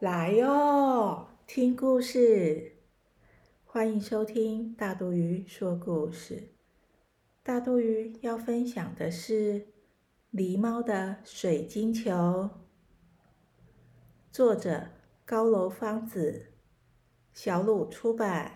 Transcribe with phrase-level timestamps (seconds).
[0.00, 2.72] 来哟，听故事！
[3.64, 6.50] 欢迎收听大肚鱼说故事。
[7.42, 9.60] 大肚鱼要分享的是
[10.34, 12.12] 《狸猫的水晶球》，
[14.30, 14.88] 作者
[15.24, 16.52] 高楼芳子，
[17.32, 18.52] 小鲁出版。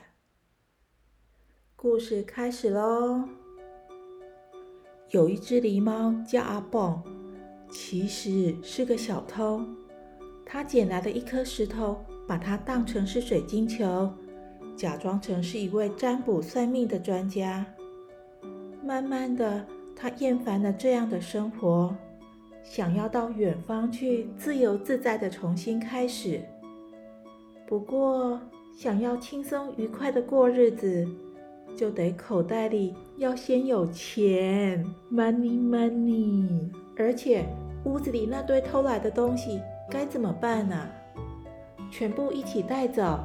[1.74, 3.26] 故事开始喽！
[5.08, 7.02] 有一只狸猫叫阿蹦，
[7.70, 9.64] 其实是个小偷。
[10.52, 14.12] 他捡来的一颗石头，把它当成是水晶球，
[14.76, 17.64] 假装成是一位占卜算命的专家。
[18.84, 19.64] 慢慢的，
[19.94, 21.94] 他厌烦了这样的生活，
[22.64, 26.40] 想要到远方去自由自在的重新开始。
[27.64, 28.40] 不过，
[28.76, 31.06] 想要轻松愉快的过日子，
[31.76, 36.68] 就得口袋里要先有钱，money money。
[36.96, 37.46] 而且，
[37.84, 39.60] 屋子里那堆偷来的东西。
[39.90, 40.76] 该怎么办呢？
[41.90, 43.18] 全部一起带走？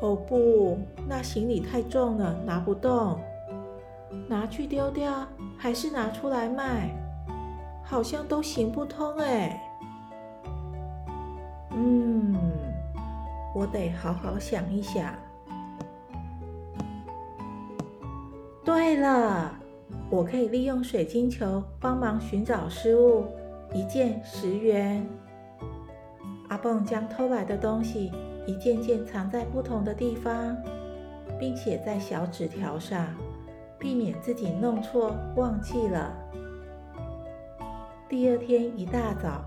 [0.00, 3.20] 哦不，那行李太重了，拿不动。
[4.28, 5.26] 拿去丢掉，
[5.58, 6.90] 还是拿出来卖？
[7.84, 9.60] 好像都行不通哎。
[11.70, 12.34] 嗯，
[13.54, 15.14] 我得好好想一想。
[18.64, 19.54] 对了，
[20.10, 23.26] 我可以利用水晶球帮忙寻找失物，
[23.74, 25.06] 一件十元。
[26.62, 28.12] 阿蹦将偷来的东西
[28.46, 30.56] 一件件藏在不同的地方，
[31.36, 33.04] 并写在小纸条上，
[33.80, 36.14] 避免自己弄错忘记了。
[38.08, 39.42] 第二天一大早，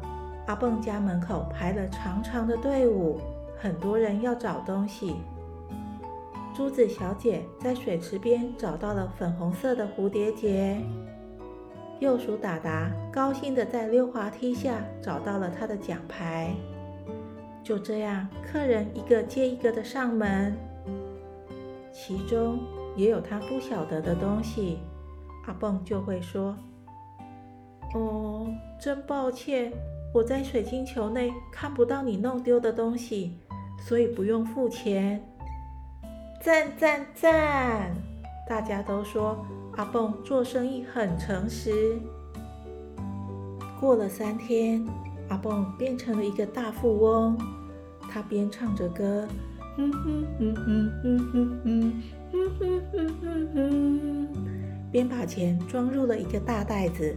[0.47, 3.17] 阿蹦家门口排了长长的队伍，
[3.57, 5.15] 很多人要找东西。
[6.53, 10.81] 珠子小姐在水池边找到了粉红色的蝴蝶结，
[11.99, 16.53] 幼鼠达达高兴地在溜滑梯下找到了他的奖牌。
[17.63, 20.55] 就这样，客人一个接一个的上门，
[21.91, 22.59] 其中
[22.95, 24.79] 也有他不晓得的东西。
[25.47, 26.55] 阿蹦就会说
[27.95, 28.47] ：“哦，
[28.79, 29.71] 真抱歉，
[30.13, 33.39] 我在水晶球内看不到你弄丢的东西，
[33.79, 35.23] 所以不用付钱。”
[36.41, 37.95] 赞赞赞！
[38.47, 39.43] 大家都说
[39.75, 41.97] 阿蹦做生意很诚实。
[43.79, 44.85] 过了三天。
[45.29, 47.37] 阿蹦变成了一个大富翁
[48.09, 49.27] 他边唱着歌
[49.75, 51.91] 哼哼哼哼哼哼哼
[52.31, 54.27] 哼哼哼哼哼
[54.91, 57.15] 边把钱装入了一个大袋子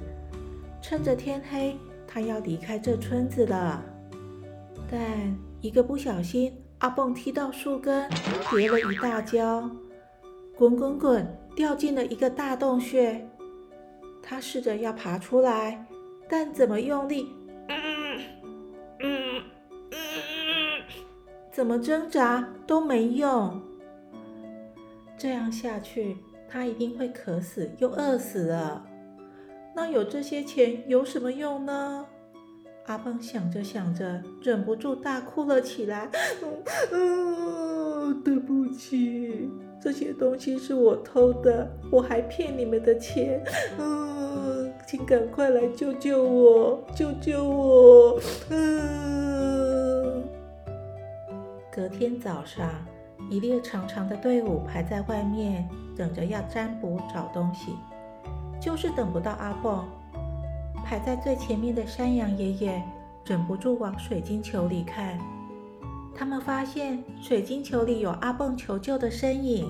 [0.82, 1.76] 趁着天黑
[2.06, 3.82] 他要离开这村子了
[4.90, 5.00] 但
[5.60, 8.08] 一个不小心阿蹦踢到树根
[8.50, 9.70] 跌了一大跤
[10.56, 13.28] 滚滚滚掉进了一个大洞穴
[14.22, 15.86] 他试着要爬出来
[16.28, 17.37] 但怎么用力
[21.58, 23.60] 怎么挣扎都没用，
[25.18, 26.16] 这样下去，
[26.48, 28.86] 他一定会渴死又饿死了。
[29.74, 32.06] 那有这些钱有什么用呢？
[32.86, 36.08] 阿邦想着想着，忍不住大哭了起来。
[36.92, 39.50] 嗯， 对不起，
[39.82, 43.42] 这些东西是我偷的，我还骗你们的钱。
[43.80, 48.20] 嗯，请赶快来救救我，救救我。
[48.50, 49.27] 嗯。
[51.70, 52.70] 隔天早上，
[53.30, 57.76] 一列长长的队伍排在外面，等着要占卜找东西，
[58.60, 59.84] 就是等不到阿蹦。
[60.84, 62.82] 排在最前面的山羊爷爷
[63.26, 65.18] 忍不住往水晶球里看，
[66.16, 69.68] 他们发现水晶球里有阿蹦求救的身影，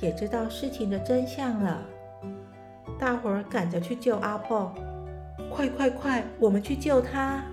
[0.00, 1.80] 也知道事情的真相了。
[2.98, 4.74] 大伙儿赶着去救阿蹦，
[5.50, 7.44] 快快快，我们去救他！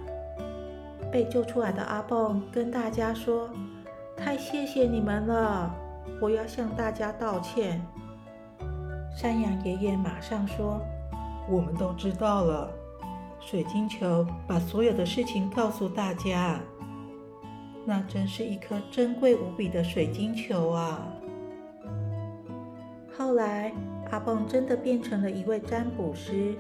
[1.12, 3.50] 被救出来的阿蹦跟大家说
[4.16, 5.76] ：“太谢谢你们了，
[6.22, 7.81] 我要向大家道歉。”
[9.13, 10.80] 山羊爷爷马上说
[11.52, 12.72] ：“我们都知道了。”
[13.42, 16.60] 水晶球把所有的事情告诉大家。
[17.84, 21.02] 那真是一颗珍贵无比的水晶球啊！
[23.18, 23.74] 后来，
[24.12, 26.56] 阿蹦真的变成了一位占卜师，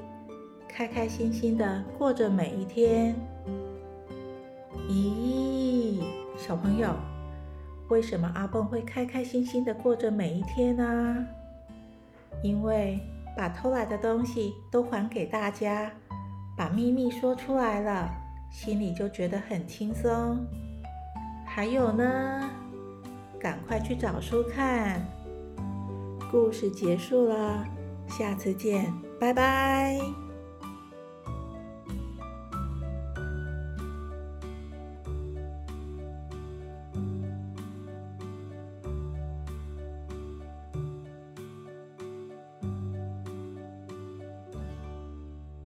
[0.67, 3.15] 开开心心的过着每一天。
[4.91, 6.03] 咦，
[6.37, 6.93] 小朋友，
[7.87, 11.25] 为什么阿蹦会开开心心的过着每一天呢？
[12.43, 12.99] 因为
[13.37, 15.89] 把偷来的东西都还给大家，
[16.57, 18.09] 把秘密说出来了，
[18.51, 20.45] 心里就觉得很轻松。
[21.45, 22.49] 还有呢，
[23.39, 25.01] 赶快去找书看。
[26.29, 27.65] 故事结束了，
[28.07, 30.30] 下次见，拜拜。